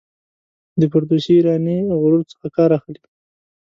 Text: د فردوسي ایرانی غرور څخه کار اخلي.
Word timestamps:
د 0.79 0.81
فردوسي 0.91 1.31
ایرانی 1.37 1.77
غرور 2.01 2.21
څخه 2.31 2.47
کار 2.57 2.69
اخلي. 2.79 3.01